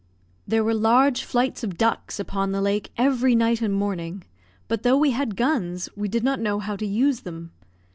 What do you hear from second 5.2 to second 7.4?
guns, we did not know how to use